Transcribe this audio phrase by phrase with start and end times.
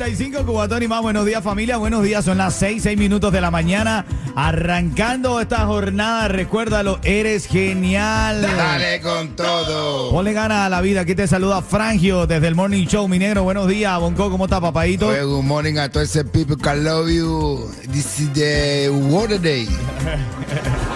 [0.00, 0.10] qué?
[0.10, 1.02] Ritmo 95, Cubatón y más.
[1.02, 1.76] Buenos días, familia.
[1.76, 2.24] Buenos días.
[2.24, 4.04] Son las 6, 6 minutos de la mañana.
[4.34, 6.28] Arrancando esta jornada.
[6.28, 8.42] Recuérdalo, eres genial.
[8.42, 10.10] Dale con todo.
[10.10, 11.02] Ponle gana a la vida.
[11.02, 13.08] Aquí te saluda Frangio desde el Morning Show.
[13.08, 13.98] Mi negro, buenos días.
[13.98, 15.08] Bonco, ¿cómo está, papadito?
[15.08, 17.70] Oye, good morning a todos ese people que love you.
[17.92, 19.68] This is the water day.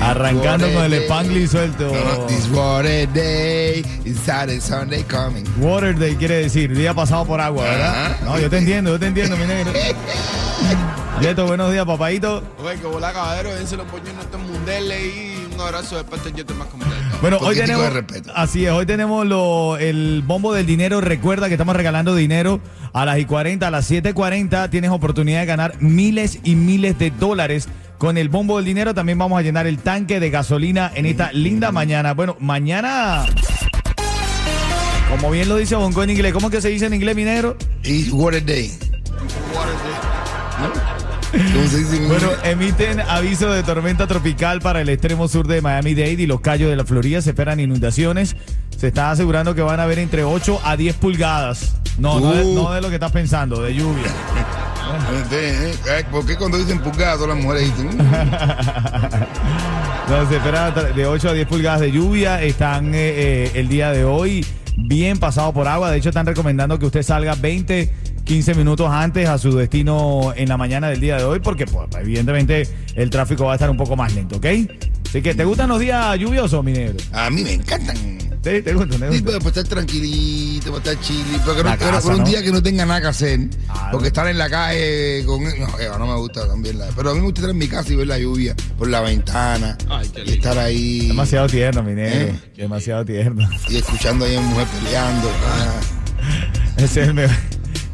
[0.00, 1.92] Arrancando con el Spanglish suelto.
[1.92, 3.80] No, no, this water day.
[4.04, 5.44] It's Saturday, Sunday coming.
[5.58, 8.06] Water Day quiere decir día pasado por agua, ¿verdad?
[8.12, 8.24] Ajá.
[8.24, 9.72] No, yo te entiendo, yo te entiendo, mi negro.
[11.20, 12.42] Yeto, buenos días, papadito.
[12.64, 16.30] Oye, que bola caballero, dense los puños en estos mundeles y un abrazo de parte
[16.30, 16.84] de Yeto más como
[17.20, 17.82] Bueno, hoy tenemos.
[17.82, 18.32] de respeto.
[18.34, 21.02] Así es, hoy tenemos lo- el bombo del dinero.
[21.02, 22.60] Recuerda que estamos regalando dinero
[22.94, 24.70] a las y 40, a las 7:40.
[24.70, 27.68] Tienes oportunidad de ganar miles y miles de dólares.
[28.00, 31.32] Con el bombo del dinero también vamos a llenar el tanque de gasolina en esta
[31.34, 32.14] linda mañana.
[32.14, 33.26] Bueno, mañana.
[35.10, 37.58] Como bien lo dice Bonco en inglés, ¿cómo que se dice en inglés, mi negro?
[37.84, 38.72] It's water day.
[41.30, 45.60] ¿Cómo se dice en Bueno, emiten aviso de tormenta tropical para el extremo sur de
[45.60, 47.20] Miami-Dade y los callos de la Florida.
[47.20, 48.34] Se esperan inundaciones.
[48.78, 51.76] Se está asegurando que van a haber entre 8 a 10 pulgadas.
[51.98, 52.54] No, no, de, Uh.
[52.54, 54.04] no de lo que estás pensando, de lluvia.
[55.32, 57.96] Eh, eh, ¿Por qué cuando dicen pulgadas todas las mujeres dicen?
[57.96, 58.00] "Mm"?
[60.10, 62.42] No, se espera de 8 a 10 pulgadas de lluvia.
[62.42, 64.44] Están eh, eh, el día de hoy
[64.76, 65.88] bien pasado por agua.
[65.92, 70.48] De hecho, están recomendando que usted salga 20, 15 minutos antes a su destino en
[70.48, 73.76] la mañana del día de hoy, porque pues, evidentemente el tráfico va a estar un
[73.76, 74.46] poco más lento, ¿ok?
[75.08, 76.96] Así que, ¿te gustan los días lluviosos, mi negro?
[77.12, 77.96] A mí me encantan.
[78.42, 78.62] ¿Sí?
[78.62, 78.88] ¿Te gustan?
[78.90, 79.24] ¿Te Sí, gustan?
[79.24, 82.24] pero para estar tranquilito, para estar chili, pero que no, pero casa, por un ¿no?
[82.26, 84.08] día que no tenga nada que hacer, Ah, porque no.
[84.08, 85.44] estar en la calle con...
[85.44, 86.86] No, Eva, no me gusta también la...
[86.96, 89.00] Pero a mí me gusta estar en mi casa y ver la lluvia por la
[89.02, 92.28] ventana Ay, qué y estar ahí Demasiado tierno, mi negro.
[92.34, 92.40] ¿Eh?
[92.56, 93.46] Demasiado tierno.
[93.68, 95.30] y escuchando ahí a mi mujer peleando.
[95.46, 95.80] Ah,
[96.78, 97.36] Ese es el mejor,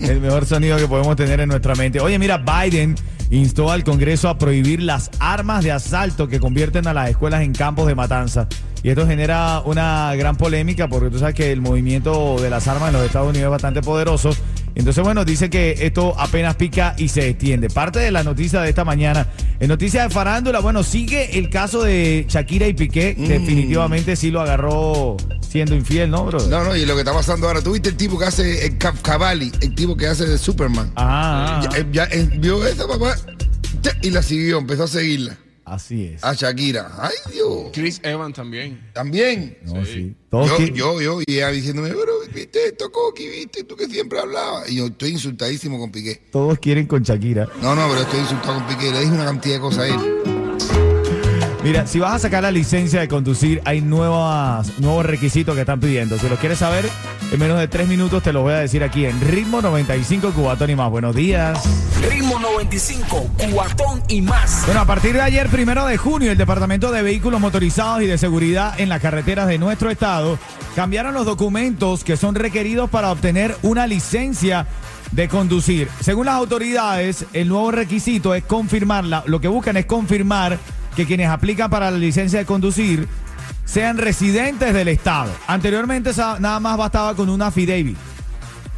[0.00, 1.98] el mejor sonido que podemos tener en nuestra mente.
[2.00, 2.94] Oye, mira, Biden
[3.30, 7.52] instó al Congreso a prohibir las armas de asalto que convierten a las escuelas en
[7.52, 8.48] campos de matanza.
[8.82, 12.88] Y esto genera una gran polémica porque tú sabes que el movimiento de las armas
[12.88, 14.30] en los Estados Unidos es bastante poderoso.
[14.76, 17.70] Entonces, bueno, dice que esto apenas pica y se extiende.
[17.70, 19.26] Parte de la noticia de esta mañana.
[19.58, 23.14] En noticias de farándula, bueno, sigue el caso de Shakira y Piqué.
[23.14, 25.16] Definitivamente sí lo agarró
[25.56, 26.38] siendo infiel, ¿no, bro?
[26.48, 28.76] No, no, y lo que está pasando ahora, ¿tú viste el tipo que hace el
[28.78, 30.92] Cap- Cavalli, el tipo que hace de Superman?
[30.96, 33.16] Ah, Ya, eh, ya, eh, vio esa papá
[34.02, 35.38] y la siguió, empezó a seguirla.
[35.64, 36.22] así es.
[36.22, 36.90] A Shakira.
[37.00, 37.70] Ay, Dios.
[37.72, 38.80] Chris Evans también.
[38.92, 39.58] También.
[39.64, 40.14] No, sí.
[40.30, 44.20] Todos Yo, yo, yo, y ella diciéndome, pero viste esto, Coqui, viste, tú que siempre
[44.20, 44.70] hablabas.
[44.70, 46.22] Y yo estoy insultadísimo con Piqué.
[46.30, 47.48] todos quieren con Shakira.
[47.62, 48.92] No, no, pero estoy insultado con Piqué.
[48.92, 50.15] Le dije una cantidad de cosas a él.
[51.66, 55.80] Mira, si vas a sacar la licencia de conducir, hay nuevas, nuevos requisitos que están
[55.80, 56.16] pidiendo.
[56.16, 56.88] Si los quieres saber,
[57.32, 60.70] en menos de tres minutos te los voy a decir aquí en Ritmo 95 Cubatón
[60.70, 60.88] y más.
[60.92, 61.60] Buenos días.
[62.08, 64.62] Ritmo 95, cuatón y más.
[64.66, 68.16] Bueno, a partir de ayer, primero de junio, el Departamento de Vehículos Motorizados y de
[68.16, 70.38] Seguridad en las carreteras de nuestro estado
[70.76, 74.68] cambiaron los documentos que son requeridos para obtener una licencia
[75.10, 75.88] de conducir.
[75.98, 79.24] Según las autoridades, el nuevo requisito es confirmarla.
[79.26, 80.60] Lo que buscan es confirmar
[80.96, 83.06] que quienes aplican para la licencia de conducir
[83.64, 85.30] sean residentes del estado.
[85.46, 87.96] Anteriormente nada más bastaba con una affidavit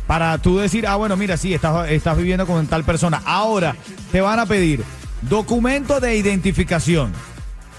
[0.06, 3.22] para tú decir, ah, bueno, mira, sí, estás, estás viviendo con tal persona.
[3.24, 3.76] Ahora
[4.10, 4.82] te van a pedir
[5.22, 7.12] documento de identificación,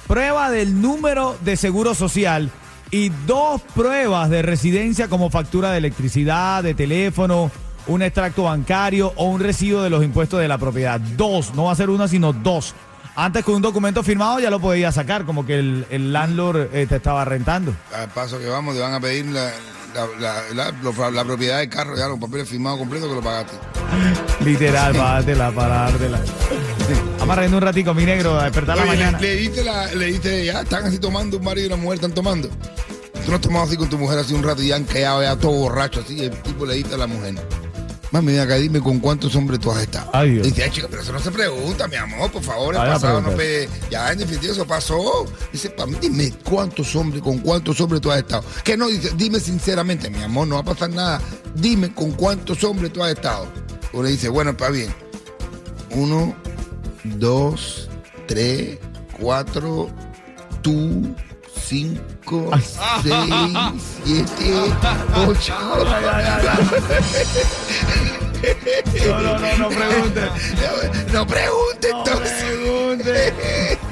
[0.07, 2.51] prueba del número de seguro social
[2.91, 7.51] y dos pruebas de residencia como factura de electricidad, de teléfono,
[7.88, 10.99] un extracto bancario o un recibo de los impuestos de la propiedad.
[10.99, 12.75] Dos, no va a ser una, sino dos.
[13.21, 16.85] Antes con un documento firmado ya lo podías sacar, como que el, el landlord eh,
[16.87, 17.75] te estaba rentando.
[17.93, 19.51] Al paso que vamos, te van a pedir la,
[20.21, 23.57] la, la- propiedad del carro, ya los papeles firmados completos que lo pagaste.
[24.45, 26.17] Literal, pártela, parártela.
[27.19, 29.19] Vamos a un ratico, mi negro, a despertar la mañana.
[29.19, 31.95] Le, le diste la, le diste, ya están así tomando, un marido y una mujer
[31.95, 32.47] están tomando.
[32.47, 35.21] Tú no has tomado así con tu mujer así un rato y ya han quedado
[35.21, 36.23] ya todo borracho así.
[36.23, 37.35] El tipo le diste a la mujer.
[38.11, 40.09] Mami, ven acá, dime con cuántos hombres tú has estado.
[40.14, 40.47] Ay, Dios.
[40.47, 43.29] Dice, ay, chica, pero eso no se pregunta, mi amor, por favor, el pasado no
[43.35, 43.38] pregunta.
[43.38, 45.26] pe- Ya, en definitiva, eso pasó.
[45.53, 48.44] Dice, para mí, dime cuántos hombres, con cuántos hombres tú has estado.
[48.64, 51.22] Que no, dice, dime sinceramente, mi amor, no va a pasar nada.
[51.53, 53.47] dime con cuántos hombres tú has estado.
[53.94, 54.94] Uno dice, bueno, está bien.
[55.91, 56.35] Uno,
[57.03, 57.90] dos,
[58.28, 58.78] tres,
[59.20, 59.90] cuatro,
[60.62, 61.16] tú,
[61.67, 62.50] cinco,
[63.03, 63.44] seis,
[64.03, 64.53] siete,
[65.28, 65.53] ocho.
[69.08, 70.22] No, no, no, no pregunte.
[71.14, 73.34] No pregunte entonces.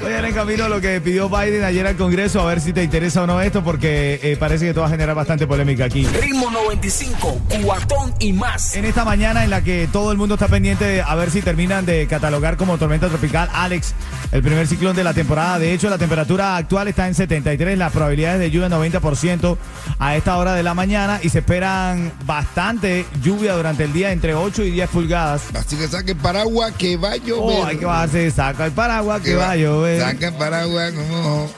[0.08, 3.24] Oye, en camino lo que pidió Biden ayer al Congreso, a ver si te interesa
[3.24, 6.06] o no esto, porque eh, parece que esto va a generar bastante polémica aquí.
[6.06, 8.74] Ritmo 95, cuatón y más.
[8.74, 11.42] En esta mañana en la que todo el mundo está pendiente de a ver si
[11.42, 13.92] terminan de catalogar como tormenta tropical Alex,
[14.32, 15.58] el primer ciclón de la temporada.
[15.58, 19.58] De hecho, la temperatura actual está en 73, las probabilidades de lluvia 90%
[19.98, 24.34] a esta hora de la mañana y se esperan bastante lluvia durante el día entre
[24.34, 25.42] 8 y 10 pulgadas.
[25.54, 27.60] Así que saque el paraguas que va a llover.
[27.60, 29.97] Oh, hay que bajarse, saca el paraguas que va a llover.
[29.98, 31.50] Saca el paraguas como...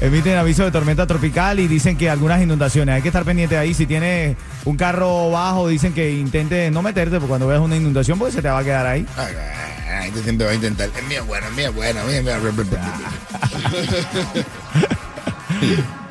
[0.00, 2.94] Emiten aviso de tormenta tropical y dicen que algunas inundaciones.
[2.94, 3.72] Hay que estar pendiente ahí.
[3.72, 8.18] Si tienes un carro bajo, dicen que intente no meterte porque cuando veas una inundación,
[8.18, 9.06] pues se te va a quedar ahí.
[9.88, 10.90] Ay, tú siempre vas a intentar.
[10.94, 12.00] Es mío bueno, es mío bueno.
[12.10, 12.66] es mío bueno.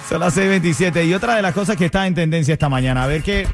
[0.09, 1.05] Son las 6:27.
[1.05, 3.47] Y otra de las cosas que está en tendencia esta mañana, a ver qué.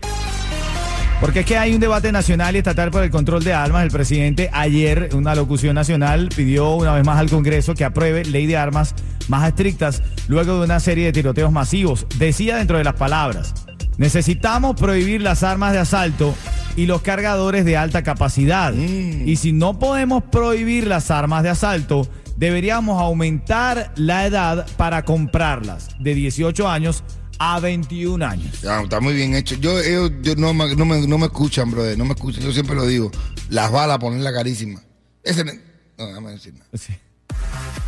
[1.22, 3.84] Porque es que hay un debate nacional y estatal por el control de armas.
[3.84, 8.26] El presidente ayer, en una locución nacional, pidió una vez más al Congreso que apruebe
[8.26, 8.96] ley de armas
[9.28, 12.08] más estrictas luego de una serie de tiroteos masivos.
[12.18, 13.54] Decía dentro de las palabras,
[13.98, 16.34] necesitamos prohibir las armas de asalto
[16.76, 18.74] y los cargadores de alta capacidad.
[18.74, 25.90] Y si no podemos prohibir las armas de asalto, deberíamos aumentar la edad para comprarlas
[26.00, 27.04] de 18 años
[27.44, 28.62] a 21 años.
[28.62, 29.56] Ya, está muy bien hecho.
[29.56, 31.98] Yo, ellos, yo no, me, no, me, no me escuchan, brother.
[31.98, 32.44] No me escuchan.
[32.44, 33.10] Yo siempre lo digo.
[33.50, 34.80] Las balas, ponerla carísima.
[35.24, 35.44] Ese.
[35.44, 36.68] No, déjame decir nada.
[36.74, 36.94] Sí.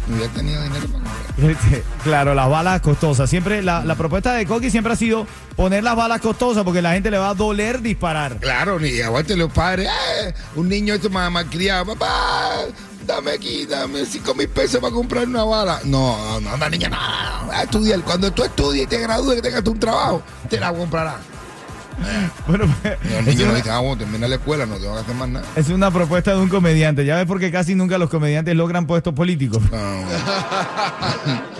[0.07, 1.83] No hubiera tenido dinero para comprar.
[2.03, 3.29] Claro, las balas costosas.
[3.29, 6.93] Siempre la, la propuesta de Coqui siempre ha sido poner las balas costosas porque la
[6.93, 8.37] gente le va a doler disparar.
[8.37, 9.87] Claro, ni aguante los padres.
[9.87, 11.85] Eh, un niño esto más malcriado.
[11.85, 12.51] Papá,
[13.07, 15.79] dame aquí, dame cinco mil pesos para comprar una bala.
[15.85, 16.97] No, no, no, niña, no.
[17.51, 18.01] A estudiar.
[18.01, 21.15] Cuando tú estudies y te gradúes, que tengas un trabajo, te la comprarás.
[22.47, 24.93] Bueno, pues, los es, niños no una, dicen, ah, bueno, termina la escuela, no tengo
[24.95, 25.45] que hacer más nada.
[25.55, 27.05] es una propuesta de un comediante.
[27.05, 29.61] Ya ves porque casi nunca los comediantes logran puestos políticos.
[29.71, 30.03] No,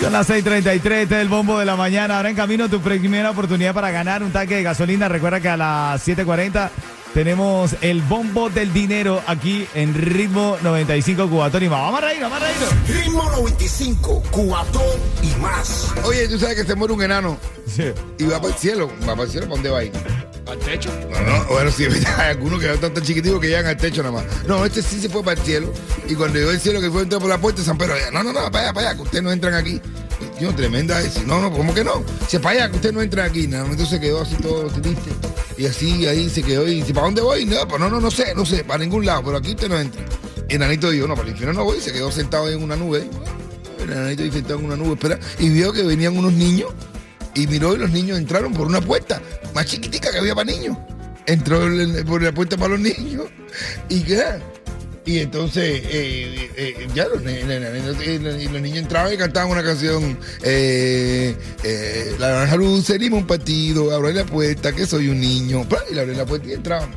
[0.00, 2.16] Son las 6:33, este es el bombo de la mañana.
[2.16, 5.08] Ahora en camino tu primera oportunidad para ganar un tanque de gasolina.
[5.08, 6.70] Recuerda que a las 7:40
[7.18, 11.80] tenemos el bombo del dinero aquí en ritmo 95 Cubatón y más.
[11.80, 13.02] Vamos a reír, vamos a reír.
[13.02, 14.82] Ritmo 95, cuatón
[15.20, 15.88] y más.
[16.04, 17.86] Oye, tú sabes que se muere un enano Sí.
[18.18, 18.88] y va para el cielo.
[19.02, 19.92] Va para el cielo, ¿para dónde va a ir?
[20.46, 20.90] Al techo.
[21.10, 21.86] No, no, bueno, sí,
[22.18, 24.24] hay algunos que están tan chiquititos que llegan al techo nada más.
[24.46, 25.72] No, este sí se fue para el cielo.
[26.08, 28.22] Y cuando llegó al cielo, que fue a entrar por la puerta, San Pedro, no,
[28.22, 29.80] no, no, para allá, para allá, que ustedes no entran aquí.
[30.38, 31.26] Y yo, tremenda es.
[31.26, 32.04] No, no, ¿cómo que no?
[32.20, 33.48] Dice, para allá, que ustedes no entran aquí.
[33.48, 35.10] Nada, entonces se quedó así todo triste.
[35.58, 36.66] Y así, ahí se quedó.
[36.68, 37.44] Y dice, ¿para dónde voy?
[37.44, 39.78] No, pues no, no, no sé, no sé, para ningún lado, pero aquí usted no
[39.78, 40.02] entra.
[40.48, 41.80] Y nanito dijo, no, para el infierno no voy.
[41.80, 43.06] Se quedó sentado en una nube.
[43.80, 45.18] El nanito ahí sentado en una nube, espera.
[45.38, 46.72] Y vio que venían unos niños.
[47.34, 49.20] Y miró y los niños entraron por una puerta
[49.54, 50.76] más chiquitica que había para niños.
[51.26, 53.26] entró en- por la puerta para los niños
[53.90, 54.24] y qué.
[55.08, 55.82] Y entonces,
[56.94, 60.18] ya los, niños entraban y cantaban una canción.
[60.42, 61.34] Eh,
[61.64, 65.66] eh, la naranja luz, un partido, abrí la puerta, que soy un niño.
[65.90, 66.90] Y le abrí la puerta y entraban.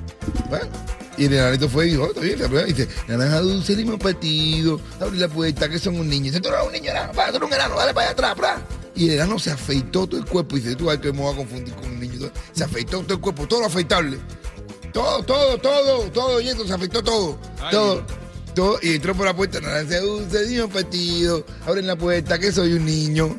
[1.18, 4.82] Y el enanito fue y dijo, "Oh, bien, la dice, naranja dulce, dime un partido,
[5.00, 6.26] abrí la puerta, que son un niño.
[6.26, 8.32] Y dice, tú eres un niño, enano, para, tú eres un enano, dale para allá
[8.32, 8.60] atrás.
[8.94, 10.58] Y el enano se afeitó todo el cuerpo.
[10.58, 12.30] Y dice, tú, ay, que me voy a confundir con un niño.
[12.52, 14.18] Se afeitó todo el cuerpo, todo lo afeitable.
[14.94, 17.38] Todo, todo, todo, todo, y esto se afectó todo.
[17.62, 18.04] Ay, todo.
[18.56, 22.52] Todo, y entró por la puerta, naranja dulce, dime un partido, abren la puerta, que
[22.52, 23.36] soy un niño.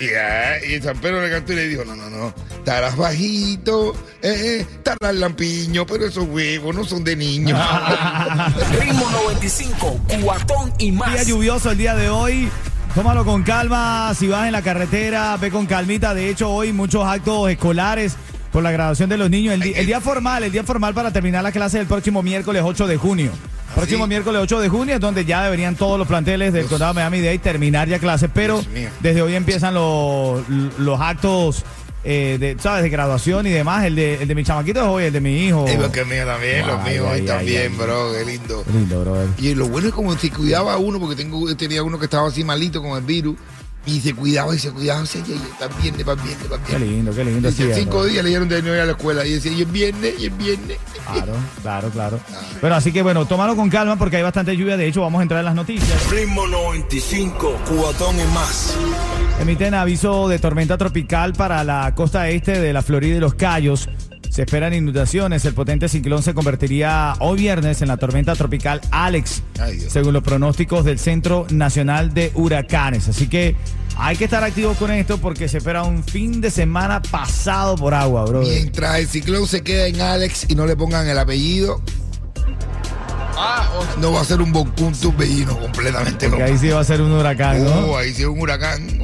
[0.00, 3.94] Y, ah, y San Pedro le cantó y le dijo, no, no, no, estarás bajito,
[4.22, 7.56] eh, eh, estarás lampiño, pero esos huevos no son de niño.
[8.80, 11.26] Ritmo 95, cuatón y Día más.
[11.26, 12.48] lluvioso el día de hoy.
[12.94, 14.12] Tómalo con calma.
[14.18, 16.14] Si vas en la carretera, ve con calmita.
[16.14, 18.14] De hecho, hoy muchos actos escolares
[18.58, 19.54] por la graduación de los niños.
[19.54, 22.96] El, día formal, el día formal para terminar la clase del próximo miércoles 8 de
[22.96, 23.30] junio.
[23.72, 24.08] Próximo sí?
[24.08, 27.38] miércoles 8 de junio es donde ya deberían todos los planteles del condado de Miami-Dade
[27.38, 28.60] terminar ya clases, pero
[28.98, 30.42] desde hoy empiezan los,
[30.76, 31.64] los actos
[32.02, 32.82] eh, de, ¿sabes?
[32.82, 33.84] de graduación y demás.
[33.84, 35.64] El de, el de mi chamaquito es hoy, el de mi hijo.
[35.72, 38.64] Y porque mío también, los míos ay, hoy también, ay, bro, qué lindo.
[38.64, 39.28] Qué lindo, brother.
[39.38, 42.42] Y lo bueno es como se cuidaba uno, porque tengo, tenía uno que estaba así
[42.42, 43.36] malito con el virus,
[43.88, 47.12] y se cuidaba y se cuidaba, así, y está viernes, va viernes, va Qué lindo,
[47.14, 47.50] qué lindo.
[47.50, 50.14] Cinco días le dieron de no ir a la escuela, y decía, y es viernes,
[50.18, 50.78] y es viernes.
[51.08, 52.20] Claro, claro, claro.
[52.60, 54.76] Bueno, así que bueno, tómalo con calma porque hay bastante lluvia.
[54.76, 56.10] De hecho, vamos a entrar en las noticias.
[56.10, 58.76] Ritmo 95, cuatón y más.
[59.40, 63.88] Emiten aviso de tormenta tropical para la costa este de la Florida y los Cayos.
[64.38, 65.44] Se esperan inundaciones.
[65.46, 70.22] El potente ciclón se convertiría hoy viernes en la tormenta tropical Alex, Ay, según los
[70.22, 73.08] pronósticos del Centro Nacional de Huracanes.
[73.08, 73.56] Así que
[73.96, 77.94] hay que estar activos con esto porque se espera un fin de semana pasado por
[77.94, 78.42] agua, bro.
[78.42, 81.82] Mientras el ciclón se queda en Alex y no le pongan el apellido,
[83.40, 86.28] Ah, o- no va a ser un Boncún turbellino completamente.
[86.28, 87.70] Que ahí sí va a ser un huracán, ¿no?
[87.86, 89.00] Oh, ahí sí es un huracán.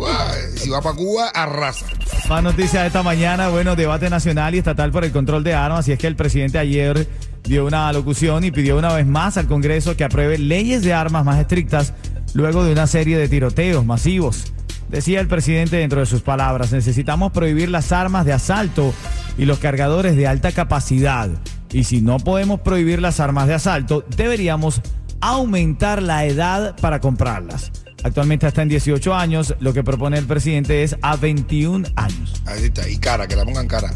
[0.57, 1.87] Si va para Cuba, arrasa.
[2.29, 5.87] Más noticias de esta mañana, bueno, debate nacional y estatal por el control de armas.
[5.89, 7.07] Y es que el presidente ayer
[7.43, 11.25] dio una locución y pidió una vez más al Congreso que apruebe leyes de armas
[11.27, 11.93] más estrictas
[12.33, 14.55] luego de una serie de tiroteos masivos.
[14.89, 18.95] Decía el presidente dentro de sus palabras, necesitamos prohibir las armas de asalto
[19.37, 21.29] y los cargadores de alta capacidad.
[21.73, 24.81] Y si no podemos prohibir las armas de asalto, deberíamos
[25.21, 27.71] aumentar la edad para comprarlas.
[28.05, 32.35] Actualmente está en 18 años, lo que propone el presidente es a 21 años.
[32.45, 33.95] Ahí está, y cara, que la pongan cara.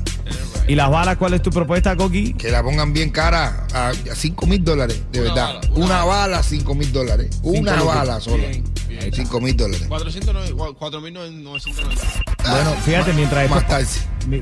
[0.67, 2.33] ¿Y las balas cuál es tu propuesta, Coqui?
[2.33, 5.55] Que la pongan bien cara a 5 mil dólares, de Una verdad.
[5.55, 7.39] bala, una una bala, 5 mil dólares.
[7.43, 8.47] Una bala sola.
[8.49, 9.13] Bien, bien.
[9.13, 9.87] 5 mil dólares.
[9.89, 12.51] 4.990.
[12.51, 13.61] Bueno, fíjate, mientras esto,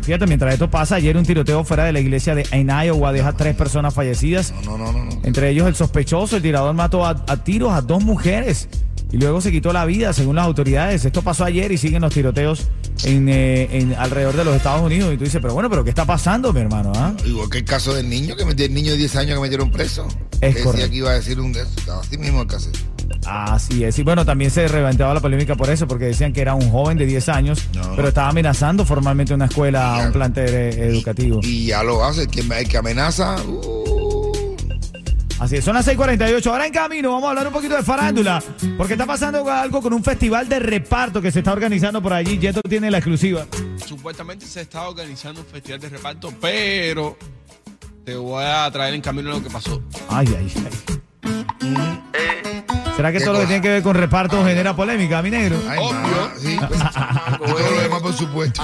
[0.02, 3.32] fíjate, mientras esto pasa, ayer un tiroteo fuera de la iglesia de en Iowa deja
[3.32, 4.54] tres personas fallecidas.
[4.64, 5.20] No, no, no, no.
[5.24, 8.68] Entre ellos el sospechoso, el tirador mató a, a tiros a dos mujeres
[9.16, 11.04] y luego se quitó la vida, según las autoridades.
[11.06, 12.68] Esto pasó ayer y siguen los tiroteos
[13.04, 15.14] en, eh, en alrededor de los Estados Unidos.
[15.14, 16.92] Y tú dices, pero bueno, pero ¿qué está pasando, mi hermano?
[16.94, 17.14] ah?
[17.24, 19.70] Igual que el caso del niño, que metió el niño de 10 años que metieron
[19.70, 20.06] preso.
[20.42, 20.90] Es Que correcto.
[20.90, 22.68] Que iba a decir un Así mismo el caso.
[23.24, 23.98] Así es.
[23.98, 26.98] Y bueno, también se reventaba la polémica por eso, porque decían que era un joven
[26.98, 27.96] de 10 años, No.
[27.96, 30.06] pero estaba amenazando formalmente una escuela, Ya.
[30.08, 31.40] un plantel eh, educativo.
[31.42, 32.22] Y ya lo hace.
[32.22, 33.36] El que, el que amenaza.
[33.46, 33.95] uh,
[35.38, 36.50] Así es, son las 6:48.
[36.50, 38.42] Ahora en camino vamos a hablar un poquito de farándula,
[38.76, 42.38] porque está pasando algo con un festival de reparto que se está organizando por allí.
[42.38, 43.46] Yeto tiene la exclusiva.
[43.84, 47.16] Supuestamente se está organizando un festival de reparto, pero
[48.04, 49.82] te voy a traer en camino lo que pasó.
[50.08, 50.70] Ay, ay, ay.
[52.96, 55.60] ¿Será que ¿Qué todo lo que tiene que ver con reparto genera polémica, mi negro?
[55.68, 55.92] Ay, Obvio.
[56.00, 56.80] mamá, sí, pues,
[57.52, 58.62] todo lo demás, por supuesto.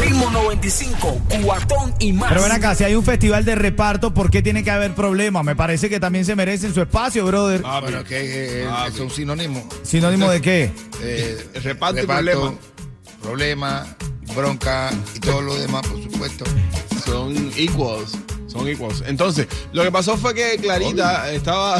[0.00, 2.28] Ritmo 95, cuatón y más.
[2.28, 5.44] Pero ven acá, si hay un festival de reparto, ¿por qué tiene que haber problemas?
[5.44, 7.62] Me parece que también se merecen su espacio, brother.
[7.64, 9.68] Ah, Bueno, que eh, Ah, es un sinónimo.
[9.82, 10.72] ¿Sinónimo de qué?
[11.02, 12.54] Eh, Reparto y problema.
[13.20, 13.86] Problema,
[14.36, 16.44] bronca y todo lo demás, por supuesto.
[17.04, 18.16] son equals.
[18.46, 19.02] Son equals.
[19.06, 21.78] Entonces, lo que pasó fue que Clarita estaba,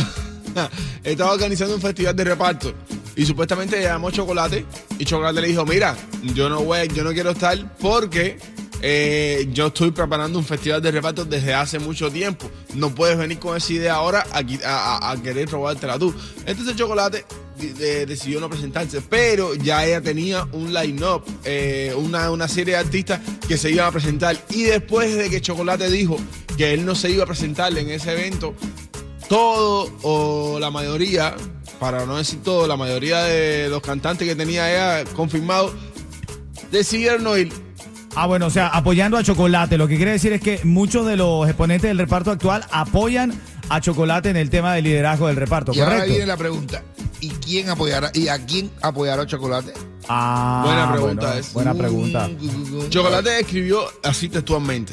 [1.04, 2.74] estaba organizando un festival de reparto.
[3.16, 4.64] Y supuestamente llamó Chocolate.
[4.98, 5.96] Y Chocolate le dijo, mira,
[6.34, 8.38] yo no voy, yo no quiero estar porque
[8.82, 12.50] eh, yo estoy preparando un festival de reparto desde hace mucho tiempo.
[12.74, 16.14] No puedes venir con esa idea ahora a, a- a- querer robártela tú.
[16.46, 17.26] Entonces Chocolate
[17.58, 22.74] de- de- decidió no presentarse, pero ya ella tenía un line-up, eh, una, una serie
[22.74, 24.38] de artistas que se iban a presentar.
[24.50, 26.16] Y después de que Chocolate dijo
[26.56, 28.54] que él no se iba a presentar en ese evento,
[29.30, 31.36] todo o la mayoría,
[31.78, 35.72] para no decir todo, la mayoría de los cantantes que tenía ella confirmado,
[36.72, 37.52] decidieron no ir.
[38.16, 39.78] Ah, bueno, o sea, apoyando a Chocolate.
[39.78, 43.80] Lo que quiere decir es que muchos de los exponentes del reparto actual apoyan a
[43.80, 46.82] Chocolate en el tema del liderazgo del reparto, Y ahora viene la pregunta.
[47.20, 48.10] ¿Y quién apoyará?
[48.12, 49.72] ¿Y a quién apoyará Chocolate?
[50.08, 51.52] Ah, Buena pregunta bueno, es.
[51.52, 52.28] Buena pregunta.
[52.88, 54.92] Chocolate escribió así textualmente.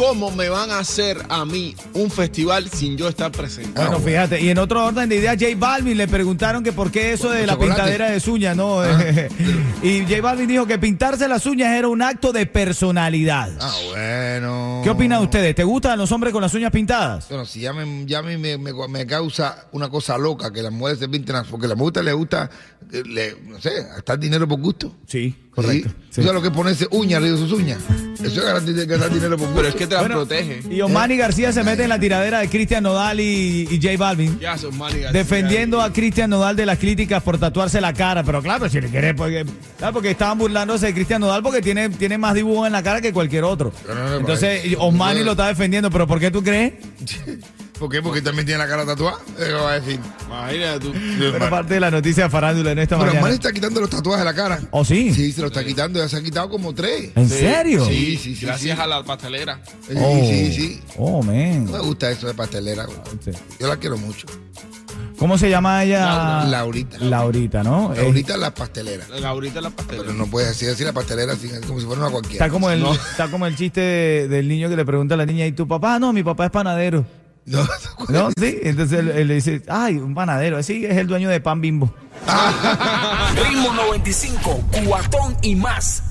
[0.00, 3.72] ¿Cómo me van a hacer a mí un festival sin yo estar presente?
[3.78, 7.12] Bueno, fíjate, y en otro orden de ideas, J Balvin le preguntaron que por qué
[7.12, 7.74] eso de la Chocolate.
[7.82, 8.80] pintadera de uñas, ¿no?
[9.82, 13.50] y J Balvin dijo que pintarse las uñas era un acto de personalidad.
[13.60, 14.80] Ah, bueno.
[14.82, 15.54] ¿Qué opinan ustedes?
[15.54, 17.28] ¿Te gustan los hombres con las uñas pintadas?
[17.28, 20.62] Bueno, si ya, me, ya a mí me, me- me causa una cosa loca que
[20.62, 22.48] las mujeres se pinten las- porque a las mujeres les gusta,
[22.90, 24.94] eh, le- no sé, gastar dinero por gusto.
[25.06, 25.90] Sí, correcto.
[25.90, 25.94] ¿Sí?
[26.08, 26.14] Sí.
[26.22, 27.78] ¿Tú sabes lo que ponerse uñas arriba de sus uñas?
[28.24, 29.54] Eso es gastar dinero por gusto.
[29.56, 30.62] Pero es que te la Bueno, protege.
[30.70, 34.38] Y Osmani García se mete en la tiradera de Cristian Nodal y, y J Balvin.
[34.38, 35.12] ¿Qué hace Osmani García?
[35.12, 38.22] Defendiendo a Cristian Nodal de las críticas por tatuarse la cara.
[38.22, 39.44] Pero claro, si le quiere, porque,
[39.78, 43.00] claro, porque estaban burlándose de Cristian Nodal porque tiene, tiene más dibujos en la cara
[43.00, 43.72] que cualquier otro.
[43.88, 45.90] No, no, no, Entonces, Osmani lo está defendiendo.
[45.90, 46.74] ¿Pero por qué tú crees?
[47.80, 48.02] ¿Por qué?
[48.02, 49.16] Porque también tiene la cara tatuada.
[49.38, 49.98] ¿Qué va a decir?
[50.26, 50.92] Imagínate tú.
[51.18, 53.20] Pero parte de la noticia de farándula en esta Pero mañana.
[53.20, 54.60] Osmani está quitando los tatuajes de la cara.
[54.70, 55.14] ¿Oh, sí?
[55.14, 55.98] Sí, se lo está quitando.
[55.98, 57.10] Ya se ha quitado como tres.
[57.16, 57.84] ¿En serio?
[57.86, 58.44] Sí, sí, sí.
[58.46, 58.82] Gracias sí.
[58.82, 59.60] a la pastelera.
[59.88, 60.20] Sí, Oh.
[60.20, 60.82] sí, sí.
[60.98, 61.64] Oh, man.
[61.64, 62.84] No me gusta eso de pastelera.
[62.84, 62.98] güey.
[63.24, 63.30] Sí.
[63.58, 64.26] Yo la quiero mucho.
[65.18, 66.00] ¿Cómo se llama ella?
[66.06, 66.44] Laura.
[66.46, 66.98] Laurita.
[66.98, 67.92] Laurita, ¿no?
[67.94, 69.06] Laurita la pastelera.
[69.20, 70.04] Laurita la pastelera.
[70.06, 72.44] Pero no puedes decir así la pastelera así, como si fuera una cualquiera.
[72.46, 72.94] está como el, No.
[72.94, 75.66] está como el chiste de- del niño que le pregunta a la niña, ¿y tu
[75.68, 75.98] papá?
[75.98, 77.04] No, mi papá es panadero.
[77.46, 77.66] No,
[78.08, 78.30] ¿No?
[78.38, 78.58] Sí.
[78.62, 80.62] Entonces él, él le dice, ay, un panadero.
[80.62, 81.92] Sí, es el dueño de pan bimbo.
[83.34, 86.02] Ritmo 95, cuatón y más.